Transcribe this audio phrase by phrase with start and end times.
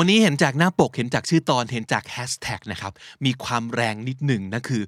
[0.00, 2.92] วันนี้เห็นจากหน้าปกเห็นจากชื่อตอนเห็นจากแฮชแท็กนะครับ
[3.24, 4.82] มีความแรงนิดหนึ่งนั่นคือ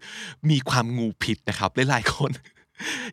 [0.50, 2.30] มีความงูพิษนะครับหลายๆคน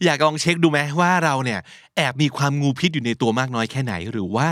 [0.05, 1.59] อยากลองเช็คดูไหมว่าเราเนี่ย
[1.95, 4.49] แอบมีความงูพิษอยู่ในตัวมากน้อยแค่ไหนหรือว่า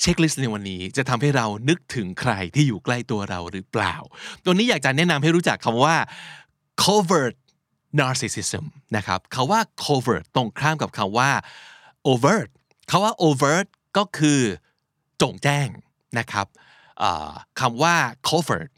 [0.00, 3.94] เช็คลิสต์ในวันนี้จะทำให้เรานึกถึงใครที่อยู่ใกล้ตัวเราหรือเปล่า
[4.44, 5.96] ตัวนี้อยากจะแนะนำให้รู้จักคำว่า
[6.82, 7.34] covert
[7.98, 8.64] narcissism
[8.96, 11.30] นะครับคาว่า covert ตรงข้ามกับคำว่า
[12.10, 12.48] overt
[12.90, 14.40] คาว่า overt ก็คือ
[15.22, 15.68] จงแจ้ง
[16.18, 16.46] นะครับ
[17.60, 17.96] คำว่า
[18.28, 18.70] covert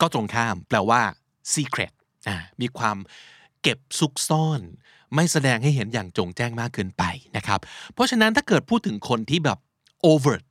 [0.00, 1.02] ก็ตรงข้ามแปลว่า
[1.54, 1.92] secret
[2.60, 2.96] มีความ
[3.62, 4.60] เก็บซุกซ่อน
[5.14, 7.02] ไม่แสดงให้เห็นอย่างจงแจ้งมากเกินไป
[7.36, 7.60] นะครับ
[7.94, 9.58] เพราะฉะนั้นถ้าเกิดพูดถึงคนที่แบบ
[10.10, 10.44] overt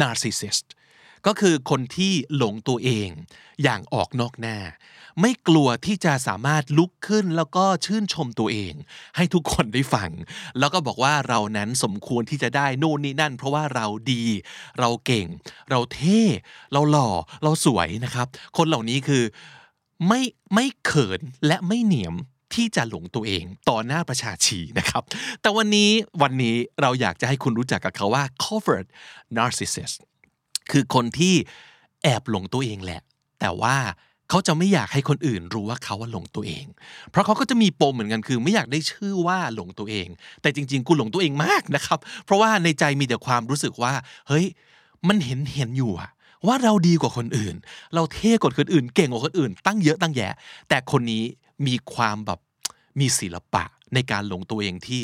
[0.00, 0.64] narcissist
[1.26, 3.08] ก็คือคนที่หลงตัวเอง
[3.62, 4.58] อย่างออกนอกหน้า
[5.20, 8.74] ไม่กลัวที่จะสามารถลุกขึ้นแล้วก็ชื่นชมตัวเอง
[9.16, 10.10] ให้ทุกคนได้ฟัง
[10.58, 14.24] แล้วก็บอกว่าเรานั้นสมควรที่จะได้นู่นนี่นั่น เพราะว่าเราดี
[14.78, 15.26] เราเก่ง
[15.70, 16.22] เราเท่
[16.72, 17.08] เราหล่อ
[17.42, 19.22] เราสวยนะครับ คนเหล่านี้คือ
[20.08, 20.22] ไม่
[20.54, 22.14] ไม่เขินและไม่เหนียม
[22.54, 25.02] ที่จะหลงตัวเองต่อหน้าประชาชีนะครับ
[25.40, 25.90] แต่วันนี้
[26.22, 28.86] วันนี้เราอยากจะให้คุณรู้จักกับเขาว่า covert
[29.36, 29.96] narcissist
[30.70, 31.34] คือคนที่
[32.02, 33.00] แอบหลงตัวเองแหละ
[33.40, 33.76] แต่ว่า
[34.28, 36.64] เขาจะไม่อยากให้คนอื่นรู้ว่าเขาว่าหลงตัวเอง
[37.10, 40.08] เพราะเขาก็จะมีปมเหมือนกันคือ ไม่อยากได้ชื่อว่าหลงตัวเอง
[40.42, 43.92] แต่จริง ๆ กูหลงตัวเองมากนะครับ เพราะว่าในใจมีแต่ความรู้สึกว่า
[44.28, 44.46] เฮ้ย
[45.08, 46.10] มันเห็นเห็นอยู่อะ
[46.46, 47.54] ว่าเราดีกว่าคนอื่น
[47.94, 50.34] เราเท่กว่าคนอื่น เก่งกว่าคนอื่น ตั้งเยอะตั้งแยะ
[50.68, 51.22] แต่คนนี้
[51.66, 52.38] มีความแบบ
[53.00, 55.02] มีศิลปะในการหลงตัวเองที่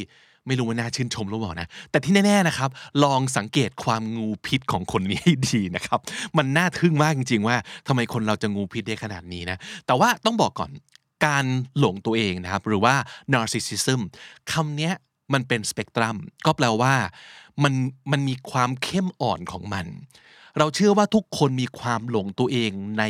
[0.48, 2.70] ไม่รู้ว่าน่าชื่นชมหรือเปล่านะ แต่ที่แน่ๆนะครับ
[3.04, 6.00] ลองสังเกตความงูพิษของคนนี้ให้ดีนะครับ
[6.38, 10.70] มันน่าทึ่งมากจริง ๆ ว่าทำไมคนเราจะงูพิษได้ขนาดนี้นะ แต่ว่าต้องบอกก่อน
[11.26, 11.44] การ
[11.78, 12.94] หลงตัวเองนะครับ หรือว่า
[13.32, 14.00] narcissism
[14.52, 14.90] คำนี้
[15.32, 16.16] มันเป็นสเปกตรัม
[16.46, 16.94] ก็แปลว่า
[17.62, 17.74] มัน
[18.12, 19.86] มันมีความเข้มอ่อนของมัน
[20.58, 23.02] เราเชื่อว่าทุกคนมีความหลงตัวเองใน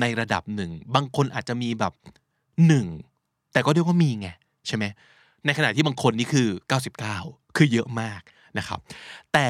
[0.00, 1.92] ในระดับหนึ่ง บางคนอาจจะมีแบบ
[2.66, 2.86] หนึ่ง
[3.52, 4.28] แต่ก็เรียกว่ามีไง
[4.66, 4.84] ใช่ไหม
[5.46, 6.48] ในขณะที่บางคนนี่คือ
[7.04, 8.20] 99 คือเยอะมาก
[8.58, 8.78] นะครับ
[9.34, 9.48] แต่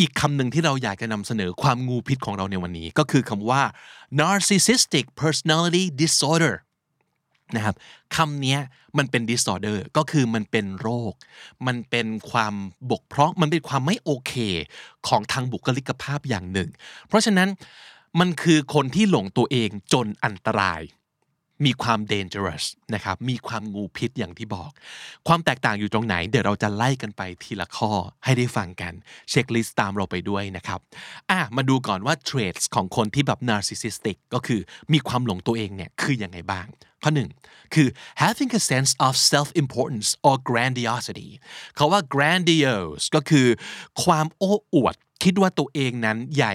[0.00, 3.62] อีกคำหนึ่งที่เราอยากจะนำเสนอความงูพิษของเราในวันนี้ ก็คือคำว่า
[4.20, 6.54] narcissistic personality disorder
[7.56, 7.76] นะครับ
[8.16, 8.58] คำนี้
[8.98, 11.12] มันเป็น disorder ก็คือมันเป็นโรค
[11.66, 12.54] มันเป็นความ
[12.90, 14.32] บกพร่องมันเป็นความไม่โอเค
[15.08, 16.68] ของทางบุคลิกภาพอย่างหนึ่ง
[17.08, 17.48] เพราะฉะนั้น
[18.20, 20.80] มันคือคนที่หลงตัวเองจนอันตราย
[21.64, 24.70] มีความ dangerous นะครับมีความงูพิษอย่างที่บอก
[25.28, 27.90] ความแตกต่างอยู่ตรงไหน เดี๋ยวเราจะไล่กันไปทีละข้อ
[28.24, 28.92] ให้ได้ฟังกัน
[29.30, 30.80] เช็คลิสต์ตามเราไปด้วยนะครับ
[31.30, 34.60] อะมาดูก่อนว่า traits ของคนที่แบบ narcissistic ก็คือ
[34.92, 36.66] มีความหลงตัวเองเนี่ยคือยังไงบ้าง
[37.02, 37.30] ข้อหนึ่ง
[37.74, 37.88] คือ
[38.22, 41.28] having a sense of self importance or grandiosity
[41.76, 43.46] เขาว่า grandiose ก็คือ
[44.04, 46.54] ความโอ้อวดคิดว่าตัวเองนั้นใหญ่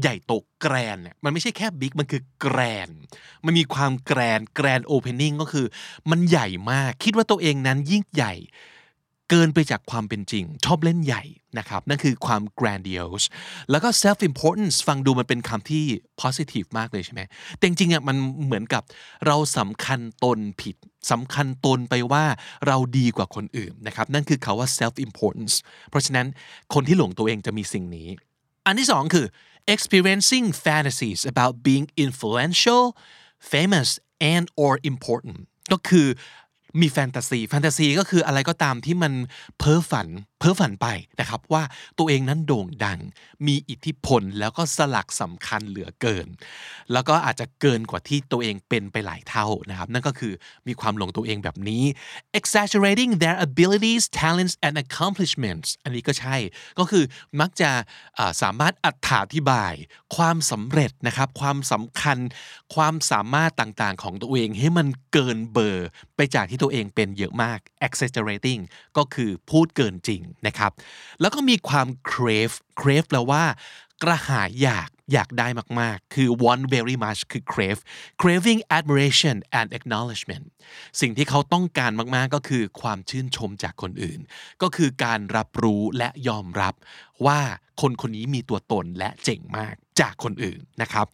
[0.00, 2.58] ใหญ่โตแกรนเนี่ยมันไม่ใช่แค่บิ๊กมันคือแกร
[2.88, 2.90] น
[3.44, 5.66] มันมีความแกรนแกรนโอเพนนิ่งก็คือ
[6.10, 8.34] มันใหญ่มากคิดว่าตัวเองนั้นยิ่งใหญ่
[9.30, 11.22] เกินไปจากความเป็นจริง ชอบเล่นใหญ่
[11.58, 13.26] นะครับนั่นคือความ grandiose
[13.70, 15.84] แล้วก็ self importance ฟังดูมันเป็นคำที่
[16.20, 17.20] positive มากเลยใช่ไหม
[17.56, 18.82] แต่จริงๆอะมันเหมือนกับ
[19.26, 20.76] เราสำคัญตนผิด
[21.10, 22.24] สำคัญตนไปว่า
[22.66, 25.54] เราดีกว่าคนอื่นนะครับนั่นคือคาว่า self importance
[25.90, 26.26] เพราะฉะนั้น
[26.74, 28.08] คนที่หลงตัวเองจะมีสิ่งนี้
[28.66, 29.26] อันที่สองคือ
[29.73, 32.83] experiencing fantasies about being influential
[33.53, 33.89] famous
[34.33, 35.37] and or important
[35.71, 36.07] ก็คือ
[36.81, 39.13] มีแฟนตาซี แฟนตาซีก็คืออะไรก็ตามที่มัน
[39.57, 40.07] เพ้อฝัน
[40.40, 40.86] เพ้อฝันไป
[41.20, 41.62] นะครับว่า
[41.98, 42.98] ตัวเองนั้นโด่งดัง
[43.46, 46.26] มีอิทธิพลแล้วก็สลักสำคัญเหลือเกิน
[46.92, 50.32] แล้วก็อาจจะเกินกว่าที่ตัวเองเป็นไปหลายเท่านะครับนั่นก็คือ
[50.68, 51.84] มีความหลงตัวเองแบบนี้
[52.38, 56.36] exaggerating their abilities talents and accomplishments อันนี้ก็ใช่
[56.78, 57.04] ก็คือ
[57.40, 57.70] มักจะ
[58.42, 58.88] สามารถอ
[59.34, 59.72] ธิบาย
[60.16, 62.18] ความสำเร็จนะครับความสำคัญ
[62.74, 68.60] ความสามารถต่างๆ ของตัวเองให้มันเกินเบอร์ ไปจากที่ตัวเองเป็นเยอะมาก exaggerating
[68.96, 70.72] ก็คือพูดเกินจริงนะครับ
[71.20, 73.42] แล้วก็มีความ crave crave แปลว่า
[74.02, 75.48] กระหายอยากอยากได้
[75.80, 77.80] มาก ๆ คือ want very much คือ crave
[78.20, 80.44] craving admiration and acknowledgement
[81.00, 84.20] สิ่งที่เขาต้องการมาก ๆ ก็คือความชื่นชมจากคนอื่น
[84.62, 86.74] ก็คือการรับรู้และยอมรับ
[87.26, 87.40] ว่า
[87.80, 91.06] คนคนนี้มีตัวตนและเจ๋งมากจากคนอื่นนะครับ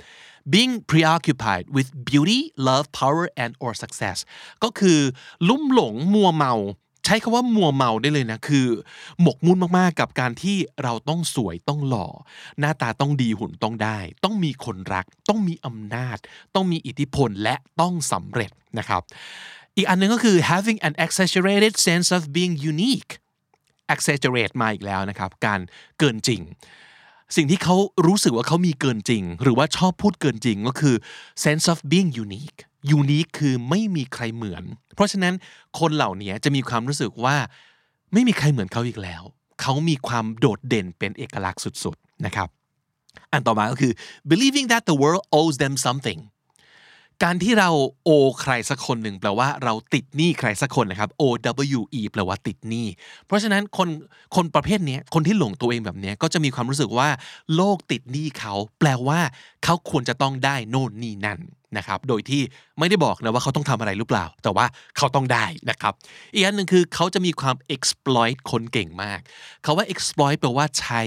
[0.52, 4.18] being preoccupied with beauty love power and or success
[4.64, 5.00] ก็คือ
[5.48, 6.54] ลุ่มหลงมัวเมา
[7.06, 8.66] ใช้คำว่ามัวเมาได้เลยนะคือ
[9.22, 12.06] หมกมุ่นมากๆกับการที่เราต้องสวยต้องหล่อ
[12.60, 16.18] หน้าตาต้องดีหุ่นต้องได้ ต้องมีคนรัก ต้องมีอำนาจ
[16.54, 19.02] ต้องมีอิทธิพลและต้องสำเร็จนะครับ
[19.76, 23.12] อีกอันหนึงก็คือ having an exaggerated sense of being unique
[23.94, 25.60] exaggerate มาอีกแล้วนะครับ การ
[25.98, 26.42] เกินจริง
[27.36, 27.76] สิ่งที่เขา
[28.06, 30.96] รู้สึกว่าเขามีเกินจริง หรือว่าชอบพูดเกินจริงก็คือ
[31.44, 32.58] sense of being unique
[32.98, 34.64] unique คือไม่มีใครเหมือน
[34.94, 35.34] เพราะฉะนั้น
[35.78, 37.36] คนเหล่านี้จะมีความรู้สึกว่า
[38.12, 39.22] ไม่มีใครเหมือนเขาอีกแล้ว
[39.60, 42.48] เขามีความโดดเด่นเป็นเอกลักษณ์สุดๆนะครับ
[43.32, 43.92] อันต่อมาก็คือ
[44.30, 46.20] believing that the world owes them something
[47.24, 47.70] การที่เรา
[48.04, 51.22] โอใครสักคนหนึ่งแปลว่าเราติดหนี้ใครสักคนนะครับ O
[51.78, 52.86] W E แปลว่าติดหนี้
[53.26, 53.88] เพราะฉะนั้นคน
[54.36, 57.08] คนประเภทนี้คนที่หลงตัวเองแบบนี้ก็จะมีความรู้สึกว่า
[57.56, 59.20] โลกติดหนี้เขา แปลว่า
[59.64, 61.38] เขาควรจะต้องได้โน่นนี่นั่น
[61.76, 62.42] นะครับโดยที่
[62.78, 64.66] ไม่ได้บอกนะว่าเขาต้องทำอะไรหรือเปล่า แต่ว่า
[64.96, 65.92] เขาต้องได้นะครับ
[66.34, 69.20] อีกอันหนึ่งคือเขาจะมีความ exploit คนเก่งมาก
[69.62, 71.02] เขาว่า exploit แปลว่าใช้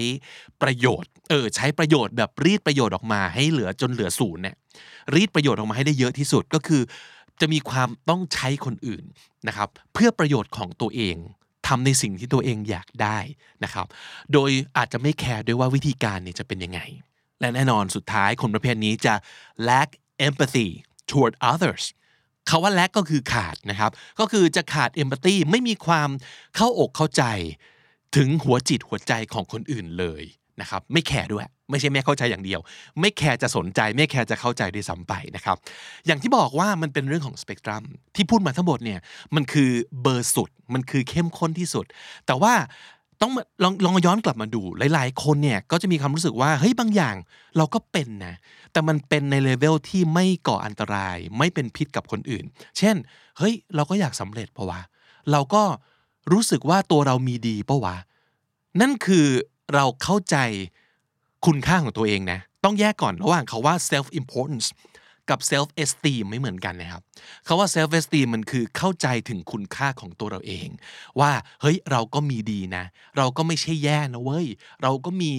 [0.62, 4.56] ประโยชน์เออใช้ประโยชน์แบบรีดประโยชน์ออกมาให้เหลือจนเหลือศูนย์เนี่ย
[5.14, 6.82] รีดประโยชน์ออกมาให้ได้เยอะที่สุดก็คือ
[7.42, 9.04] จะมีความต้องใช้คนอื่น
[9.48, 11.18] นะครับเพื่อประโยชน์ของตัวเอง
[11.68, 13.18] ทำในสิ่งที่ตัวเองอยากได้
[13.64, 13.86] นะครับ
[14.34, 16.80] โดยอาจจะไม่แคร์ด้วยว่าวิธีการเนี่ยจะเป็นยังไง
[17.40, 19.14] และแน่นอนสุดท้ายคนประเภทนี้จะ
[19.70, 19.90] lack
[20.28, 20.68] empathy
[21.10, 21.84] toward others
[22.50, 26.10] คาว่า lack ก็คือขาดนะครับ ก็คือจะขาด empathy ไม่มีความ
[26.56, 27.24] เข้าอกเข้าใจ
[28.16, 30.24] ถึงหัวจิตหัวใจของคนอื่นเลย
[30.62, 32.60] นะครับ ไม่แคร์ด้วย ไม่ใช่ไม่เข้าใจอย่างเดียว
[33.00, 35.58] ไม่แคร์จะสนใจ ไม่แคร์จะเข้าใจด้วยซ้ำไปนะครับ
[36.06, 37.84] อย่างที่บอกว่ามันเป็นเรื่องของสเปกตรัม
[38.16, 39.00] ที่พูดมาทั้งหมดเนี่ย
[39.36, 39.70] มันคือ
[40.02, 41.86] เบอร์สุด มันคือเข้มข้นที่สุด
[42.26, 42.54] แต่ว่า
[43.22, 43.32] ต้อง
[43.64, 44.62] ลองลองย้อนกลับมาดู
[44.94, 47.16] หลาย ๆ คนเนี่ยก็จะมีความรู้สึกว่าเฮ้ยบางอย่าง
[47.58, 48.36] เราก็เป็นนะ
[48.72, 52.46] แต่มันเป็นในเลเวลที่ไม่ก่ออันตราย ไม่เป็นพิษกับคนอื่น
[52.78, 52.96] เช่น
[53.38, 54.82] เฮ้ยเราก็อยากสำเร็จปะวะ
[55.32, 55.64] เราก็
[56.32, 57.96] รู้สึกว่าตัวเรามีดีปะวะ
[58.82, 59.28] นั่นคือ
[59.74, 60.36] เราเข้าใจ
[61.46, 64.68] คุณค่าของตัวเองนะ ต้องแยกก่อนระหว่างคาว่า self importance
[65.30, 67.02] กับ self esteem ไม่เหมือนกันนะครับ
[67.48, 70.68] คาว่า self esteem มันคือเข้าใจถึงคุณค่าของตัวเราเอง
[71.20, 71.32] ว่า
[71.62, 72.84] เฮ้ยเราก็มีดีนะ
[73.18, 74.48] เราก็ไม่ใช่แย่นะเว้ย
[74.82, 75.34] เราก็มี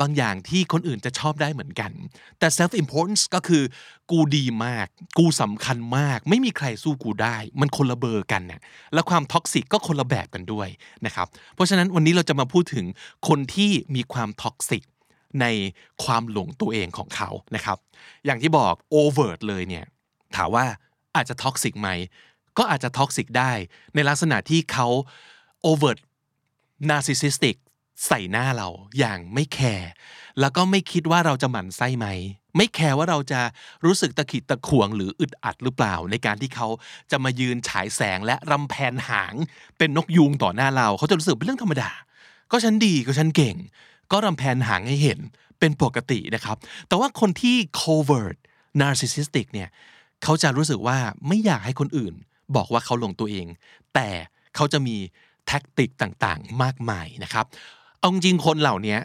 [0.00, 1.90] บางอย่างที่คนอื่นจะชอบได้เหมือนกัน
[2.38, 3.62] แต่ self importance ก็คือ
[4.10, 4.86] กูดีมาก
[5.18, 8.60] กูสำคัญมาก ไม่มีใครสู้กูได้ มันคนละเบอร์กันนะ
[8.94, 10.68] และความ toxic ก็คนละแบบกันด้วย
[11.06, 12.86] นะครับ เพราะฉะนั้นวันนี้เราจะมาพูดถึง
[13.28, 14.84] คนที่มีความ toxic
[15.40, 15.46] ใน
[16.04, 17.78] ความหลงตัวเองของเขานะครับ
[18.24, 19.84] อย่างที่บอก overt เลยเนี่ย
[20.36, 20.66] ถามว่า
[21.16, 21.88] อาจจะ toxic ไหม
[22.58, 23.52] ก็อาจจะ toxic ได้
[23.94, 24.86] ในลักษณะที่เขา
[25.70, 26.00] overt
[26.88, 27.56] narcissistic
[28.06, 29.90] ใส่หน้าเราอย่างไม่แคร์
[30.40, 32.06] แล้วก็ไม่คิดว่าเราจะหมั่นไส้ไหม
[32.56, 33.40] ไม่แคร์ว่าเราจะ
[33.84, 36.68] รู้สึกตะขิดตะขวงหรืออึดอัดหรือเปล่า ในการที่เขา
[37.10, 39.34] จะมายืนฉายแสงและรำแพนหาง
[39.78, 41.90] เป็นนกยูงต่อหน้าเรา เขาจะรู้สึกเป็นเรื่องธรรมดา
[42.50, 43.56] ก็ฉันดีก็ฉันเก่ง
[44.12, 45.18] ก็รำแพนหางให้เห็น
[45.58, 46.56] เป็นปกตินะครับ
[46.88, 48.36] แต่ว่าคนที่ covert
[48.80, 49.68] narcissistic เนี่ย
[50.22, 52.14] เขาจะรู้สึกว่าไม่อยากให้คนอื่น
[52.56, 53.46] บอกว่าเขาหลงตัวเอง
[53.94, 54.08] แต่
[54.56, 54.96] เขาจะมี
[55.46, 57.46] แท็กติกต่างๆ มากมายนะครับ
[57.98, 58.98] เอาจริงคนเหล่านี้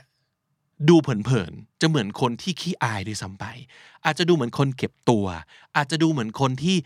[0.90, 3.46] ดูเผินๆ จะเหมือนคนที่ขี้อายด้วยซ้ำไป
[4.06, 5.26] อาจจะดูเหมือนคนเก็บตัว
[5.76, 6.78] อาจจะดูเหมือนคนที่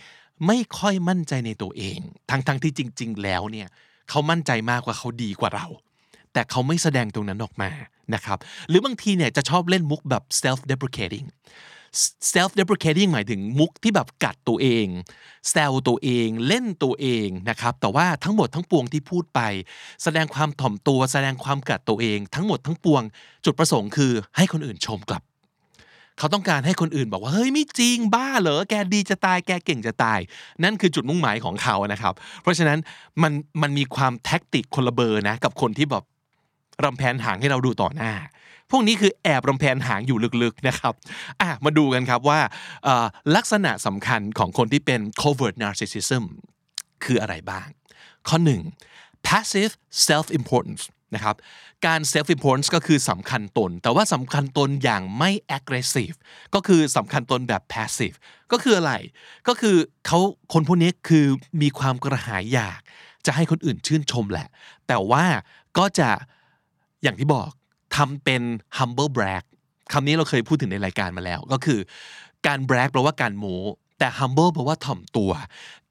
[0.47, 1.99] ไม่ค่อยมั่นใจในตัวเอง
[2.29, 3.67] ทั้งๆ ที่จริง ๆ แล้วเนี่ย
[4.09, 5.67] เขามั่นใจมากว่าเขาดีกว่าเรา
[6.33, 7.69] แต่เขาไม่แสดงตรงนั้นออกมา
[8.13, 8.37] นะครับ
[8.69, 11.27] หรือบางทีเนี่ยจะชอบเล่นมุกแบบ self deprecating
[12.33, 14.87] self deprecating หมายถึงมุกที่แบบกัดตัวเอง
[15.49, 19.41] แซวตัวเองเล่นตัวเองนะครับแต่ว่าทั้งหมดทั้งปวงที่พูดไป
[20.03, 23.03] แสดงความถ่อมตัวแสดงความกัดตัวเอง ทั้งหมดทั้งปวง
[23.45, 25.23] จุดประสงค์คือให้คนอื่นชมกลับ
[26.19, 30.19] เขาต้องการให้คนอื่นบอกว่าเฮ้ยไม่จริงบ้าเหรอแกดีจะตายแกเก่งจะตาย
[30.63, 32.79] นั่นคือจุดมุ่งหมายของเขานะครับ เพราะฉะนั้น
[33.21, 36.03] มันมันมีความแท็กติกคนละเบอร์นะกับคนที่แบบ
[36.83, 38.13] รำแพนหางให้เราดูต่อหน้า
[38.71, 40.93] พวกนี้คือแอบรำแพนหางอยู่ลึกๆนะครับ
[41.41, 42.39] อะมาดูกันครับว่า
[43.35, 46.23] ลักษณะสำคัญของคนที่เป็น covert narcissism
[47.03, 47.67] คืออะไรบ้าง
[48.27, 48.37] ข้อ
[48.83, 49.73] 1 passive
[50.07, 50.83] self importance
[51.15, 51.35] นะครับ
[51.87, 56.15] การ self importance ก็คือสำคัญตน แต่ว่าสำคัญตนอย่างไม่ aggressive
[56.53, 58.15] ก็คือสำคัญตนแบบ passive
[58.51, 58.93] ก็คืออะไร
[59.47, 60.19] ก็คือเขา
[60.53, 61.25] คนพวกนี้คือ
[61.61, 62.79] มีความกระหายอยาก
[63.25, 64.47] จะให้คนอื่นชื่นชมแหละ
[64.87, 65.25] แต่ว่า
[65.77, 66.09] ก็จะ
[67.03, 67.49] อย่างที่บอก
[67.95, 68.41] ทำเป็น
[68.77, 69.43] humble brag
[69.93, 71.79] คำนี้เราเคยพูดถึงในรายการมาแล้ว ก็คือ
[72.47, 73.57] การ brag แปลว่าการโม้
[73.99, 75.31] แต่ humble แปลว่าถ่อมตัว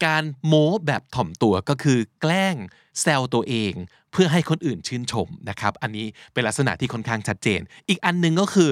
[0.07, 2.57] การโม้แบบถ่อมตัวก็คือ แกล้ง
[3.01, 3.73] แซวตัวเอง
[4.13, 8.71] เพื่อให้คนอื่นชื่นชมนะครับ อันนี้เป็นลักษณะที่ค่อนข้างชัดเจน อีกอันหนึ่งก็คือ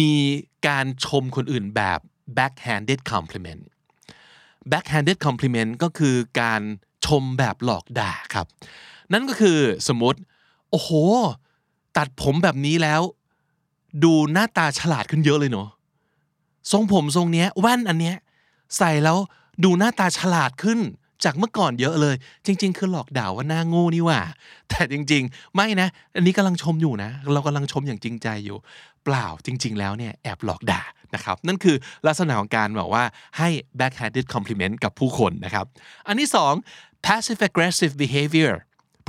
[0.00, 0.14] มี
[0.68, 1.98] การชมคนอื่นแบบ
[2.36, 3.62] backhanded compliment
[4.72, 6.62] backhanded compliment ก็คือการ
[7.06, 8.46] ชมแบบหลอกด่าครับ
[9.12, 9.58] นั่นก็คือ
[9.88, 10.20] สมมติ
[10.70, 10.90] โอ้โห
[11.96, 13.02] ตัดผมแบบนี้แล้ว
[14.04, 15.68] ดูหน้าตาฉลาดขึ้นเยอะเลยเนาะ
[16.72, 18.16] ทรงผมทรงเนี้ยแว่นอันเนี้ย
[18.76, 19.16] ใส่แล้ว
[19.64, 20.78] ดูหน้าตาฉลาดขึ้น
[21.24, 22.14] จากเมื่อก่อนเยอะเลย
[22.46, 24.20] จริง ๆ คือหลอกด่าว่าหน้าโง่นี่ว่า
[24.68, 28.56] แต่จริง ๆ ไม่นะ อันนี้กำลังชมอยู่นะ เรากำลังชมอย่างจริงใจอยู่
[29.04, 30.82] เปล่าจริง ๆ แล้วเนี่ยแอบหลอกด่า
[31.14, 33.04] นะครับ นั่นคือลักษณะของการบอกว่า
[33.38, 35.66] ให้ backhanded compliment กับผู้คนนะครับ
[36.06, 36.52] อันที่สอง
[37.06, 38.54] passive aggressive behavior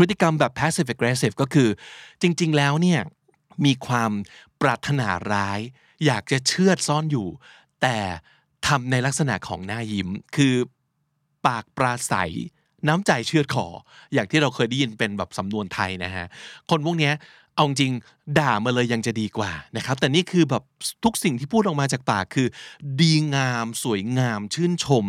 [0.02, 1.70] พฤติกรรมแบบ passive aggressive ก็คือ
[2.22, 3.02] จริง ๆ แล้วเนี่ย
[3.66, 4.12] มีความ
[4.62, 5.60] ปรารถนาร้าย
[6.06, 7.28] อยากจะเชื่อดซ่อนอยู่
[7.82, 7.98] แต่
[8.68, 10.54] ทำในลักษณะของหน้ายิ้ม คือ
[11.46, 12.34] ปากปราศัย
[12.88, 13.68] น้ำใจเชือดคอ
[14.14, 16.26] อย่างที่เราเคยได้ยินเป็นแบบสำนวนไทยนะฮะ
[16.70, 17.14] คนพวกเนี้ย
[17.56, 17.94] เอาจริง
[18.40, 20.64] ด่ามาเลยยังจะดีกว่านะครับ แต่นี่คือแบบ
[21.04, 22.48] ทุกสิ่งที่พูดออกมาจากปากคือ
[23.02, 25.06] ดีงามสวยงามชื่นชม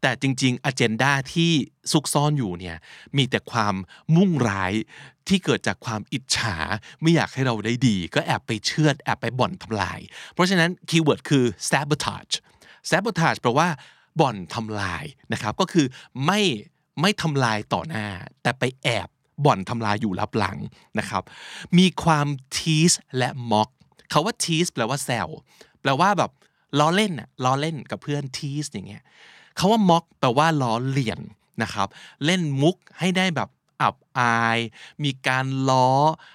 [0.00, 1.52] แต่จริงๆอเจนดาที่
[1.92, 2.76] ซุกซ่อนอยู่เนี่ย
[3.16, 3.74] มีแต่ความ
[4.16, 4.72] มุ่งร้าย
[5.28, 6.56] ที่เกิดจากความอิจฉา
[7.02, 10.00] ไม่อยากให้เราได้ดี ก็แอบไปเชือดแอบไปบ่อนทำลาย
[10.34, 12.34] เพราะฉะนั้นคีย์เวิร์ดคือ sabotage
[12.90, 13.68] sabotage แปลว่า
[14.20, 15.86] บ่อนทำลายนะครับ ก็คือ
[16.26, 16.40] ไม่
[17.00, 18.06] ไม่ทำลายต่อหน้า
[18.42, 19.08] แต่ไปแอบ
[19.44, 20.58] บ่อนทำลายอยู่ลับหลัง
[20.98, 21.22] นะครับ
[21.78, 22.26] มีความ
[22.56, 23.68] tease และ mock
[24.10, 25.28] เขาว่า tease แปลว่าแซว
[25.80, 26.30] แปลว่าแบบ
[26.78, 29.02] ล้อเล่นอะล้อเล่นกับเพื่อน tease อย่างเงี้ย
[29.56, 31.20] เขาว่า mock แปลว่าล้อเลียน
[31.62, 31.88] นะครับ
[32.24, 33.48] เล่นมุกให้ได้แบบ
[33.82, 34.58] อับอาย
[35.04, 35.90] มีการล้อ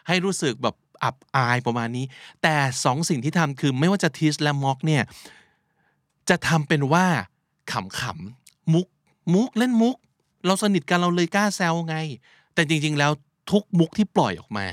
[0.07, 2.05] ให้รู้สึกแบบอับอายประมาณนี้
[2.41, 5.03] แต่สองสิ่งที่ทำคือไม่ว่าจะ tease และ mock เนี่ย
[6.29, 7.05] จะทำเป็นว่า
[7.71, 8.87] ขำๆมุก
[9.33, 9.95] มุกเล่นมุก
[10.45, 11.97] เราสนิทกันเราเลยกล้าแซวไง
[12.53, 13.11] แต่จริงๆแล้ว
[13.51, 14.65] ทุกมุกที่ปล่อยออกมา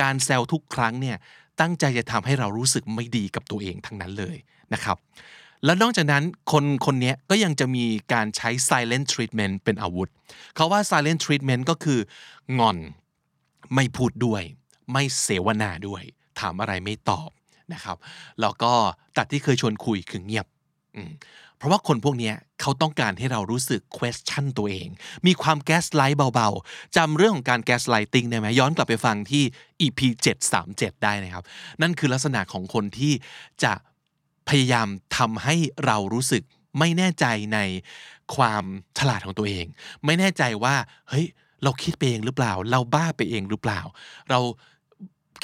[0.00, 1.16] การแซวทุกครั้งเนี่ย
[1.60, 4.36] ตั้งใจจะทำให้เรารู้สึกไม่ดีกับตัวเองทั้งนั้นเลย
[4.72, 4.96] นะครับ
[5.64, 10.08] แล้วนอกจากนั้นคนคนนี้ก็ยังจะมีการใช้ silent treatment เป็นอาวุธ
[10.54, 11.98] เขาว่า silent treatment ก็คือ
[12.58, 12.78] งอน
[13.74, 14.42] ไม่พูดด้วย
[14.92, 16.02] ไม่เสวนาด้วย
[16.40, 17.30] ถามอะไรไม่ตอบ
[17.72, 17.96] นะครับ
[18.40, 18.72] แล้วก็
[19.16, 20.46] ตัดที่เคยชวนคุยคือเงียบ
[21.56, 24.88] เพราะว่าคนพวกนี้ เขาต้องการให้เรารู้สึก question ตัวเอง
[25.26, 29.42] มีความ gaslight เบาๆจำเรื่องของการ gaslighting ได้ไหมย้อนกลับไปฟังที่
[29.80, 30.00] EP
[30.52, 31.44] 737 ได้นะครับ
[31.82, 33.12] นั่นคือลักษณะของคนที่
[33.64, 33.72] จะ
[34.48, 36.42] พยายามทำให้เรารู้สึก
[36.78, 37.58] ไม่แน่ใจใน
[38.36, 38.64] ความ
[38.98, 39.66] ฉลาดของตัวเอง
[40.04, 40.74] ไม่แน่ใจว่า
[41.08, 41.26] เฮ้ย
[41.62, 43.80] เราคิดไปเองหรือเปล่า เราบ้าไปเองหรือเปล่า
[44.30, 44.40] เรา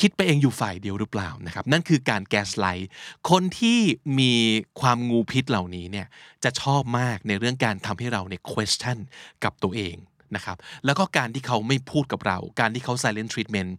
[0.00, 2.90] คิดไปเองอยู่ฝ่ายเดียวหรือเปล่านะครับ นั่นคือการแกสไลท์
[3.30, 3.78] คนที่
[4.18, 4.32] มี
[4.80, 6.06] ความงูพิษเหล่านี้เนี่ย
[6.44, 8.98] จะชอบมากในเรื่องการทำให้เราเนี่ย question
[9.44, 9.96] กับตัวเอง
[10.36, 13.70] นะครับแล้วก็การที่เขาไม่พูดกับเรา การที่เขา silent treatment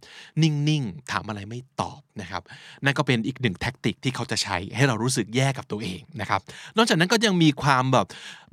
[0.42, 2.42] นิ่ง ๆ ถามอะไรไม่ตอบนะครับ
[2.84, 6.40] นั่นก็เป็นอีกหนึ่งแท็กติกที่เขาจะใช้ให้เรารู้สึกแย่กับตัวเองนะครับ
[6.76, 8.06] นอกจากนั้นก็ยังมีความแบบ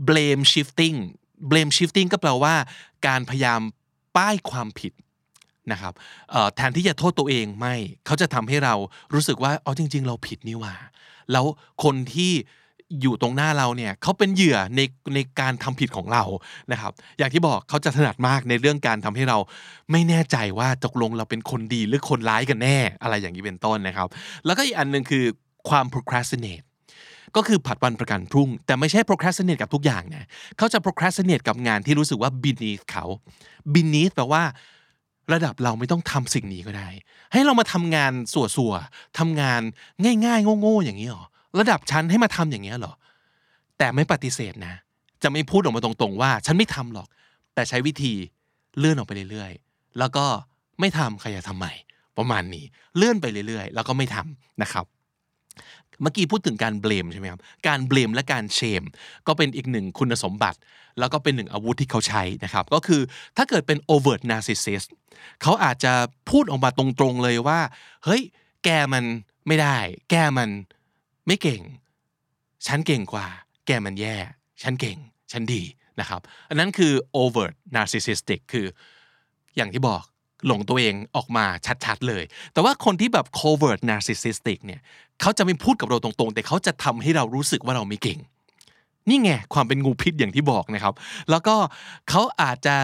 [0.08, 0.98] blame shifting
[1.50, 2.56] blame shifting ก็แปลว่า
[3.08, 3.62] การพยายาม
[4.18, 4.94] ป้ายความผิด
[5.72, 5.94] นะครับ
[6.56, 7.76] แทนที่จะโทษตัวเองไม่
[8.06, 8.76] เขาจะทำให้เรา
[9.14, 10.76] รู้สึกว่าอ๋อจริง ๆ เราผิดนี่หว่า
[11.32, 11.46] แล้ว
[11.84, 12.34] คนที่
[13.02, 14.82] อยู่ตรงหน้าเราเนี่ยเขาเป็นเหยื่อใน
[15.16, 16.24] ในการทำผิดของเรา
[16.72, 19.38] นะครับ อย่างที่บอกเขาจะถนัดมากในเรื่องการทำให้เรา
[19.92, 24.08] ไม่แน่ใจว่าตกลงเราเป็นคนดีหรือคนร้ายกันแน่ อะไรอย่างนี้เป็นต้นนะครับ
[24.46, 25.26] แล้วก็อีกอันหนึ่งคือ
[25.70, 26.66] ความ procrastinate
[27.36, 30.28] ก็คือผัดวันประกันพรุ่ง แต่ไม่ใช่ procrastinate กับทุกอย่างนะ
[30.58, 33.06] เขาจะ procrastinate กับงานที่รู้สึกว่า beneath เขา
[33.74, 34.44] beneath แปลว่า
[35.34, 36.88] ระดับเราไม่ต้องทำสิ่งนี้ก็ได้
[37.32, 39.62] ให้เรามาทำงานสัวๆทำงาน
[40.26, 41.26] ง่ายๆโง่ๆอย่างนี้หรอ
[41.60, 42.94] ระดับชั้นให้มาทำอย่างนี้หรอ
[43.78, 44.76] แต่ไม่ปฏิเสธนะ
[45.24, 47.08] จะไม่พูดออกมาตรงๆว่า ฉันไม่ทำหรอก
[47.54, 48.14] แต่ใช้วิธี
[48.78, 50.26] เลื่อนออกไปเรื่อยๆ แล้วก็
[50.80, 51.74] ไม่ทำใครจะทำใหม่
[52.18, 52.66] ประมาณนี้
[52.98, 54.86] เลื่อนไปเรื่อยๆ แล้วก็ไม่ทำนะครับ
[56.02, 58.84] เมื่อกี้พูดถึงการเบลมใช่ไหมครับ การเบลมและการเชม
[59.28, 60.60] ก็เป็นอีกหนึ่งคุณสมบัติ
[61.00, 63.02] แล้วก็เป็นหนึ่งอาวุธที่เขาใช้นะครับ ก็คือ
[63.38, 64.88] ถ้าเกิดเป็น overt narcissist
[65.42, 65.94] เขาอาจจะ
[66.30, 67.60] พูดออกมาตรงๆเลยว่า
[68.06, 68.22] เฮ้ย
[68.66, 69.04] แกมัน
[69.48, 69.78] ไม่ได้
[70.12, 70.50] แกมัน
[71.28, 71.62] ไม่เก่ง
[72.68, 73.28] ฉันเก่งกว่า
[73.68, 74.18] แกมันแย่
[74.62, 74.98] ฉันเก่ง
[75.32, 75.62] ฉันดี
[76.00, 78.66] นะครับ อันนั้นคือ overt narcissistic คือ
[79.56, 80.04] อย่างที่บอก
[80.48, 81.46] หลงตัวเองออกมา
[81.86, 84.82] ชัดๆเลย แต่ว่าคนที่แบบ covert narcissistic เนี่ย
[85.22, 88.20] เขาจะไม่พูดกับเราตรงๆ แต่เขาจะทำให้เรารู้สึกว่าเราไม่เก่ง
[89.10, 90.94] นี่ไงความเป็นงูพิษอย่างที่บอกนะครับ
[91.30, 91.56] แล้วก็
[92.10, 92.76] เขาอาจจะ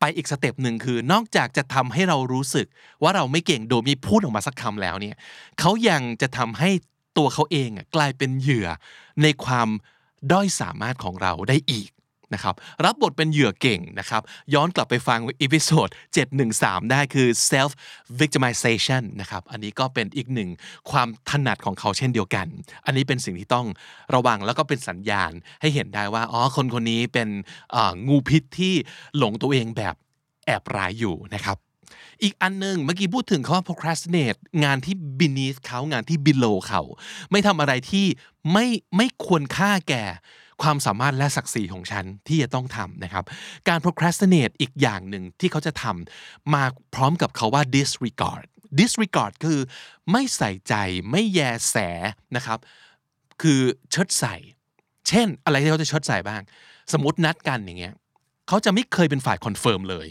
[0.00, 2.66] ไปอีกสเต็ปหนึ่งคือนอกจากจะทำให้เรารู้สึก
[3.02, 5.16] ว่าเราไม่เก่งโดยมีพูดออกมาสักคำแล้วเนี่ย
[5.60, 6.70] เขายังจะทำให้
[7.16, 8.68] ตัวเขาเองกลายเป็นเหยื่อ
[9.22, 9.68] ในความ
[10.32, 11.90] ด้อยสามารถของเราได้อีก
[12.34, 14.22] นะครับรับบทเป็นเหยื่อเก่งนะครับ
[14.54, 15.88] ย้อนกลับไปฟัง episode
[16.40, 17.70] 713 ได้คือ self
[18.20, 20.50] victimization นะครับอันนี้ก็เป็นอีกหนึ่ง
[20.90, 22.46] ความถนัดของเขาเช่นเดียวกัน
[22.86, 23.66] อันนี้เป็นสิ่งที่ต้อง
[24.14, 27.28] ระวังแล้วก็เป็นสัญญาณให้เห็นได้ว่าอ๋อคนคนนี้เป็น
[28.08, 28.74] งูพิษที่
[29.18, 29.94] หลงตัวเองแบบ
[30.46, 31.58] แอบร้ายอยู่นะครับ
[32.22, 36.82] อีกอันหนึ่งเมื่อกี้พูดถึงเขาว่า procrastinate งานที่ beneath เขางานที่ below เขา
[37.30, 38.06] ไม่ทำอะไรที่
[38.52, 40.04] ไม่ไม่ควรค่าแก่
[40.62, 43.24] ความสามารถและศักดิ์ศรีของฉันที่จะต้องทำนะครับ
[43.68, 46.64] การ procrastinate อีกอย่างหนึ่งที่เขาจะทำมา
[46.94, 48.46] พร้อมกับเขาว่า disregard
[48.78, 49.60] disregard คือ
[50.12, 50.74] ไม่ใส่ใจ
[51.10, 51.40] ไม่แย
[51.70, 51.76] แส
[52.36, 52.58] นะครับ
[53.42, 54.34] คือเชิดใส่
[55.08, 56.42] เช่น อะไรที่เขาจะเชิดใส่บ้าง
[56.92, 57.94] สมมตินัดกันอย่างเงี้ย
[58.48, 60.06] เขาจะไม่เคยเป็นฝ่าย confirm เลย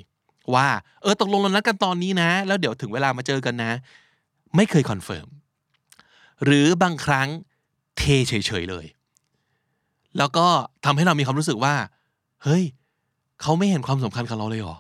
[0.56, 0.68] ว่า
[1.02, 3.72] เออตกลงเรานัดกันตอนนี้นะ แล้วเดี๋ยวถึงเวลามาเจอกันนะ
[4.56, 5.28] ไม่เคย confirm
[6.46, 7.28] หรือบางครั้ง
[7.98, 8.86] เทเฉยๆเลย
[10.18, 10.46] แล้วก็
[10.86, 11.76] ทำให้เรามีความรู้สึกว่า
[12.44, 12.64] เฮ้ย
[13.42, 14.78] เขาไม่เห็นความสำคัญของเราเลยหรอ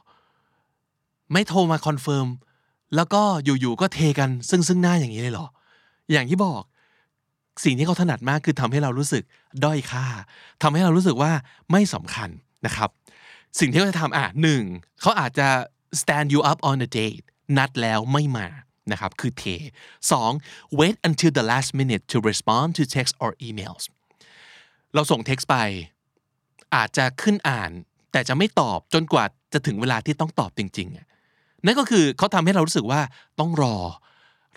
[1.31, 2.27] ไม่โทรมา confirm
[2.95, 5.48] แล้วก็อยู่ๆก็เทกันซึ่งซึ่งหน้าอย่างนี้เลยหรอ
[6.12, 6.62] อย่างที่บอก
[7.63, 9.24] สิ่งที่เขาถนัดมากคือทำให้เรารู้สึก
[9.63, 10.05] ด้อยค่า
[10.62, 11.31] ทำให้เรารู้สึกว่า
[11.71, 12.29] ไม่สำคัญ
[12.65, 12.89] นะครับ
[13.59, 14.63] สิ่งที่เขาจะทำอะหนึ่ง
[15.01, 15.48] เขาอาจจะ
[16.01, 17.25] stand you up on a date
[17.57, 18.48] นัดแล้วไม่มา
[18.91, 19.43] นะครับ คือเท
[20.12, 20.31] สอง
[20.79, 23.83] wait until the last minute to respond to text or emails
[24.96, 25.55] เราส่ง text ไป
[26.75, 27.72] อาจจะขึ้นอ่าน
[28.12, 33.01] แต่จะไม่ตอบจนกว่าจะถึงเวลาที่ต้องตอบจริงๆนั่นก็คือเขาทำให้เรารู้สึกว่า
[33.39, 33.77] ต้องรอ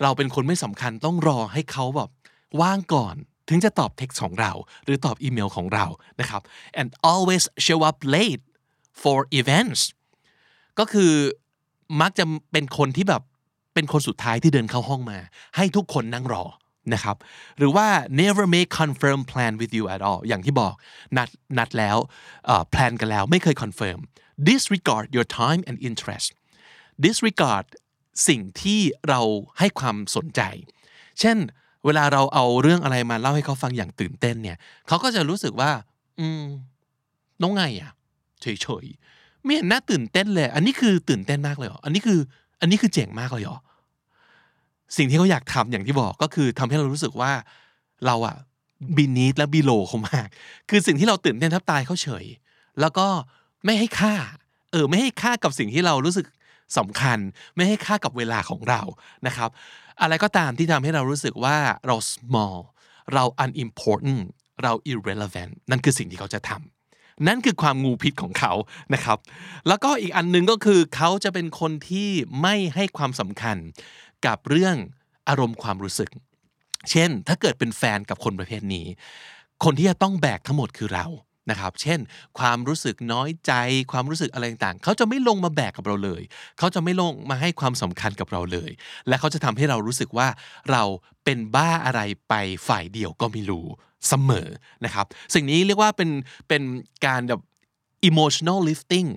[0.01, 2.09] เราเป็นคนไม่สำคัญต้องรอให้เขาแบบ
[2.61, 3.15] ว่างก่อน
[3.49, 4.51] ถึงจะตอบ text ของเรา
[4.83, 5.85] หรือตอบอีเมลของเรา
[6.19, 6.41] นะครับ
[6.79, 8.43] and always show up late
[9.01, 9.81] for events
[10.79, 11.11] ก็คือ
[12.01, 13.23] มักจะเป็นคนที่แบบ
[13.73, 15.19] เป็นคนสุดท้ายที่เดินเข้าห้องมา
[15.55, 16.43] ให้ทุกคนนั่งรอ
[16.93, 17.17] นะครับ
[17.57, 17.87] หรือว่า
[18.21, 20.73] never make confirm plan with you at all อย่างที่บอก
[21.17, 21.97] นัดนัดแล้ว
[22.71, 23.99] แพลนกันแล้วไม่เคย confirm
[24.49, 26.27] disregard your time and interest
[27.05, 27.65] disregard
[28.27, 29.21] สิ่งที่เรา
[29.59, 30.41] ให้ความสนใจ
[31.19, 31.37] เช่น
[31.85, 35.71] เวลาเราเอาเรื่องอะไรมาเล่าให้เขาฟังอย่างตื่นเต้นเนี่ยเขาก็จะรู้สึกว่า
[36.19, 36.43] อืม
[37.41, 37.91] น้องไงอะ
[38.41, 42.19] เฉยๆไม่เห็นน่าตื่นเต้นเลย อันนี้คือตื่นเต้นมากเลยเหรออันนี้คือ
[42.61, 43.57] อันนี้คือเจ๋งมากเลยเหรอ
[44.97, 47.31] สิ่งที่เขาอยากทำอย่างที่บอกก็คือทำให้เรารู้สึกว่า
[48.05, 48.35] เราอะ
[48.97, 50.27] บีนีดและบีโลเขามาก
[50.69, 52.25] คือสิ่งที่เราตื่นเต้นทับตายเขาเฉย
[52.81, 53.07] แล้วก็
[53.65, 54.13] ไม่ให้ค่า
[54.71, 56.25] เออ ไม่ให้ค่ากับสิ่งที่เรารู้สึก
[56.77, 57.17] สำคัญ
[57.55, 58.81] ไม่ให้ค่ากับเวลาของเรา
[59.27, 59.49] นะครับ
[60.01, 62.57] อะไรก็ตามที่ทำให้เรารู้สึกว่าเรา small
[63.13, 64.23] เรา unimportant
[64.63, 68.53] เรา irrelevant นั่นคือสิ่งที่เขาจะทำนั่นคือความงูพิษของเขา
[68.93, 69.17] นะครับ
[69.67, 72.09] แล้วก็อีกอันนึงก็คือเขาจะเป็นคนที่
[72.41, 73.57] ไม่ให้ความสำคัญ
[74.25, 74.75] กับเรื่อง
[75.29, 76.09] อารมณ์ความรู้สึก
[76.91, 78.85] เช่น ถ้าเกิดเป็นแฟนกับคนประเภทนี้
[79.63, 81.07] คนที่จะต้องแบกทั้งหมดคือเรา
[81.51, 81.99] นะครับ เช่น
[82.39, 83.53] ความรู้สึกน้อยใจ
[83.91, 86.21] ความรู้สึกอะไรต่างๆ เขาจะไม่ลงมาแบกกับเราเลย
[86.59, 88.71] เขาจะไม่ลงมาให้ความสำคัญกับเราเลย
[89.07, 90.27] และเขาจะทำให้เรารู้สึกว่า
[90.71, 90.83] เรา
[91.23, 92.33] เป็นบ้าอะไรไป
[92.67, 93.65] ฝ่ายเดียวก็ไม่รู้
[94.07, 94.47] เสมอ
[94.85, 96.09] นะครับ สิ่งนี้เรียกว่าเป็น
[96.47, 96.63] เป็น
[97.05, 97.41] การแบบ
[98.09, 99.09] emotional lifting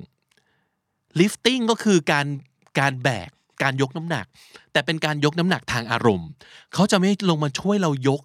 [1.20, 2.26] lifting ก็คือการ
[2.80, 3.30] การแบก
[3.62, 4.26] การยกน้ำหนัก
[4.72, 6.28] แต่เป็นการยกน้ำหนักทางอารมณ์
[6.74, 8.20] เขาจะไม่ลงมาช่วยเรายก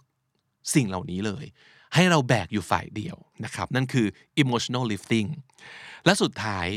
[0.75, 1.45] สิ่งเหล่านี้เลย
[1.95, 4.05] ให้เราแบกอยู่ฝ่ายเดียวนะครับ นั่นคือ
[4.41, 5.29] emotional lifting
[6.05, 6.67] และสุดท้าย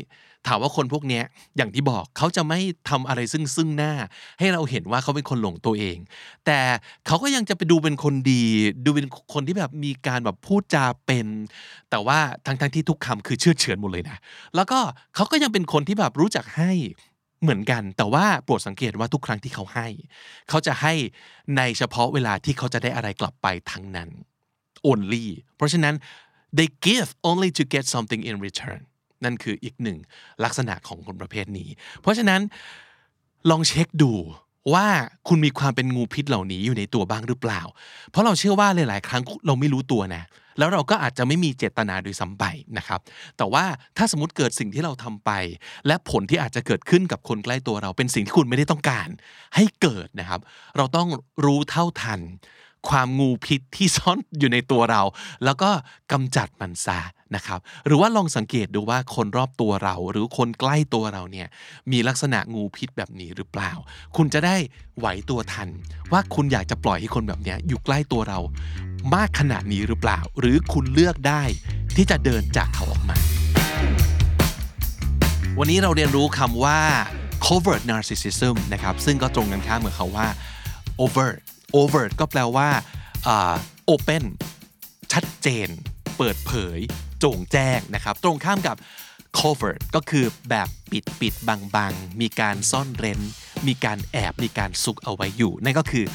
[0.49, 1.23] ถามว่าคนพวกนี้
[1.57, 3.93] อย่างที่บอกเขาจะไม่ทำอะไรซึ่งซึ่งหน้า
[4.39, 5.99] ให้เราเห็นว่าเขาเป็นคนหลงตัวเอง
[6.47, 6.61] แต่
[7.07, 8.45] เขาก็ยังจะไปดูเป็นคนดี
[8.85, 11.27] ดูเป็นคนที่แบบมีการแบบพูดจาเป็น
[11.91, 14.17] แต่ว่าทั้งทั้งที่ทุกคำคือเชื่อเฉือนหมดเลยนะ
[14.57, 14.79] แล้วก็
[15.15, 16.73] เขาก็ยังเป็นคนที่แบบรู้จักให้
[17.45, 19.89] เหมือนกัน แต่ว่าโปรดสังเกตว่าทุกครั้งที่เขาให้
[20.49, 20.93] เขาจะให้
[21.57, 24.11] ในเฉพาะเวลาที่เขาจะได้อะไรกลับไปทั้งนั้น
[24.91, 25.27] only
[25.57, 25.95] เพราะฉะนั้น
[26.59, 28.81] they give only to get something in return
[29.25, 29.99] นั่นคืออีกหนึ่ง
[30.45, 31.69] ลักษณะของคนประเภทนี้
[32.01, 32.41] เพราะฉะนั้น
[33.51, 34.13] ลองเช็คดู
[34.75, 34.87] ว่า
[35.29, 37.63] คุณมีความเป็นงูพิษเหล่านี้อยู่ในตัวบ้างหรือเปล่า
[38.11, 40.23] เพราะเราเชื่อว่าหลาย ๆ ครั้งเราไม่รู้ตัวนะ
[40.59, 42.45] แล้วเราก็อาจจะไม่มีเจตนาโดยสัมไป
[42.79, 43.01] นะครับ
[43.37, 43.65] แต่ว่า
[43.97, 45.31] ถ้าสมมติเกิดสิ่งที่เราทำไป
[45.87, 49.09] และผลที่อาจจะเกิดขึ้นกับคนใกล้ตัวเราเป็นสิ่งที่คุณไม่ได้ต้องการ
[49.55, 50.41] ให้เกิดนะครับ
[50.77, 51.09] เราต้อง
[51.45, 52.21] รู้เท่าทัน
[52.89, 55.03] ความงูพิษที่ซ่อนอยู่ในตัวเรา
[55.45, 55.71] แล้วก็
[56.13, 57.01] กำจัดมันซะ
[57.35, 61.49] นะครับ หรือว่าลองสังเกตดูว่าคนรอบตัวเรา หรือคนใกล้ตัวเราเนี่ย
[61.91, 63.73] มีลักษณะงูพิษแบบนี้หรือเปล่า
[64.17, 64.57] คุณจะได้
[64.99, 65.69] ไหวตัวทัน
[66.13, 68.39] ว่าคุณอยากจะปล่อยให้คนแบบนี้อยู่ใกล้ตัวเรา
[69.15, 71.43] มากขนาดนี้หรือเปล่า หรือคุณเลือกได้
[71.97, 73.17] ที่จะเดินจากเขาออกมา
[75.59, 76.79] วันนี้เราเรียนรู้คำว่า
[77.47, 80.27] covert narcissism นะครับ ซึ่งก็ตรงกันข้ามกับเขาว่า
[81.05, 81.39] overt
[81.81, 82.69] overt ก็แปลว่า
[83.91, 84.25] open
[85.13, 85.69] ชัดเจน
[86.17, 86.85] เปิดเผยจ
[87.21, 88.77] โจ่งแจ้งนะครับ ตรงข้ามกับ
[89.39, 93.21] covert ก็คือแบบปิดปิดบังบังมีการซ่อนเร้น
[93.67, 96.07] มีการแอบ มีการซุกเอาไว้อยู่ นั่นก็คือ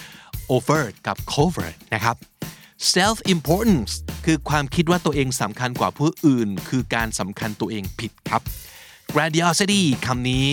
[0.54, 2.16] overt กับ covert นะครับ
[2.96, 3.92] self importance
[4.26, 8.42] คือความคิดว่าตัวเองสำคัญกว่าผู้อื่น คือการสำคัญตัวเองผิดครับ
[9.16, 10.48] grandiosity คำนี้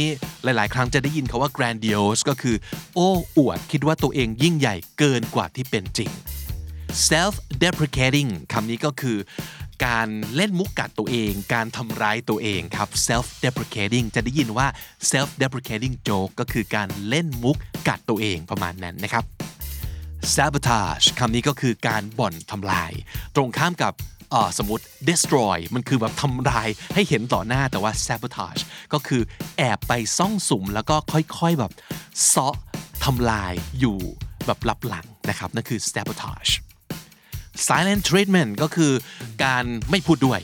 [0.45, 2.57] หลาย ๆ ครั้งจะได้ยินคาว่า grandiose ก็คือ
[2.95, 6.11] โอ้อวดคิดว่าตัวเองยิ่งใหญ่เกินกว่าที่เป็นจริง
[7.09, 9.19] self deprecating คำนี้ก็คือ
[9.87, 14.67] การเล่นมุกกัดตัวเอง การทำร้ายตัวเองครับ self deprecating จะได้ยินว่า
[15.11, 17.57] self deprecating joke ก็คือการเล่นมุก
[17.89, 19.25] กัดตัวเองประมาณนั้นนะครับ
[20.35, 22.93] sabotage คำนี้ก็คือการบ่อนทำลาย
[23.37, 23.93] ตรงข้ามกับ
[24.59, 28.63] สมมติ destroy มันคือแบบทำลายให้เห็นต่อหน้าแต่ว่า sabotage
[28.93, 29.23] ก็คือ
[29.59, 31.73] แอบไปซ่องสุมแล้วก็ค่อยๆแบบ
[32.27, 32.57] เซาะ
[33.05, 33.99] ทำลายอยู่
[34.47, 36.53] แบบลับหลังนะครับนั่นคือ sabotage
[37.67, 38.93] silent treatment ก็คือ
[39.45, 40.41] การไม่พูดด้วย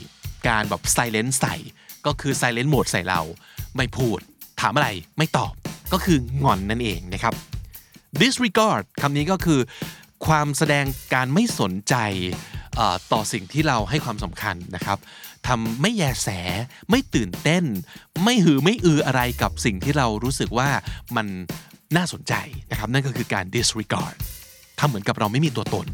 [0.49, 1.55] การแบบ silent ใส่
[2.05, 3.21] ก็คือ silent mode ใส่เรา
[3.77, 4.19] ไม่พูด
[4.61, 5.53] ถามอะไรไม่ตอบ
[5.93, 7.33] ก็คืองอนนั่นเองนะครับ
[8.21, 9.59] disregard คำนี้ก็คือ
[10.27, 11.95] ความแสดงการไม่สนใจ
[13.13, 14.97] ต่อสิ่งที่เราให้ความสำคัญนะครับ
[15.47, 16.29] ทำไม่แยแส
[16.89, 17.63] ไม่ตื่นเต้น
[18.23, 20.69] ไม่หือไม่อืออะไรกับสิ่งที่เรารู้สึกว่า
[21.15, 21.27] มัน
[21.95, 22.33] น่าสนใจ
[22.71, 24.15] นะครับนั่นก็คือการ disregard
[24.79, 25.87] ทำเหมือนกับเราไม่มีตัวตน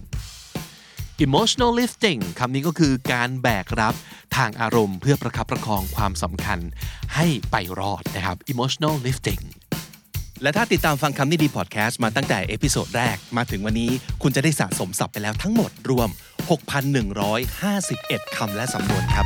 [1.25, 3.95] emotional lifting คำนี้ก็คือการแบกรับ
[4.37, 6.59] ทางอารมณ์เพื่อประคับประคองความสำคัญ
[7.15, 9.43] ให้ไปรอดนะครับ emotional lifting
[10.41, 16.09] และถ้าติดตามฟังคำนี้ดีพอดแคสต์มาตั้งแต่ episode แรกมาถึงวันนี้คุณจะได้สะสมศัพท์ไปแล้วทั้งหมดรวม
[16.49, 19.25] 6,151 คำและสำนวนครับ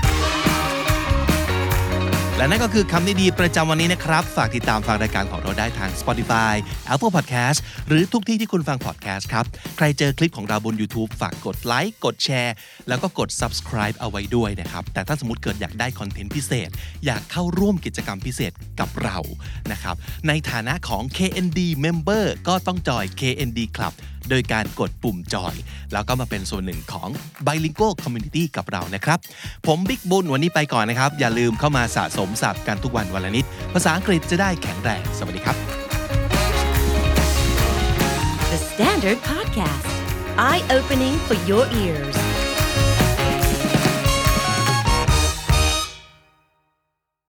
[2.37, 6.53] และนั่นก็คือคำนี้ดีประจำวันนี้นะครับ ฝากติดตามฟังรายการของเราได้ทาง Spotify
[6.93, 9.45] Apple Podcast หรือทุกที่ที่คุณฟัง podcast ครับ
[9.77, 12.53] ใครเจอคลิปของเราบน YouTube ฝากกดไลค์กดแชร์
[12.89, 16.69] แล้วก็กด subscribe เอาไว้ด้วยนะครับ แต่ถ้าสมมติเกิดอยากได้ content พิเศษ
[17.05, 19.17] อยากเข้าร่วมกิจกรรมพิเศษกับเรา
[19.71, 19.95] นะครับ
[20.27, 23.93] ในฐานะของ KND Member ก็ต้องจอย KND Club
[24.29, 25.55] โดยการกดปุ่มจอย
[25.93, 27.09] แล้วก็มาเป็นส่วนหนึ่งของ
[27.47, 29.17] Bilingual Community กับเรานะครับ
[29.67, 35.57] ผมบิ๊กบุญวันนี้ไปก่อนนะครับ อย่าลืมเข้ามาสะสมศัพท์กันทุกวันวันละนิด ภาษาอังกฤษจะได้แข็งแรง สวัสดีครับ
[38.51, 39.87] The Standard Podcast,
[40.37, 42.32] eye opening for your ears.